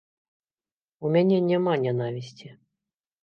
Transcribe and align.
У 1.09 1.11
мяне 1.17 1.37
няма 1.51 1.73
нянавісці. 1.83 2.49